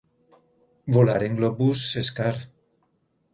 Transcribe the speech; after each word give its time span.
Volar 0.95 1.17
en 1.27 1.37
globus 1.41 1.85
és 2.03 2.11
car. 2.21 2.33